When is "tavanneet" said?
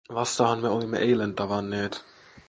1.35-2.03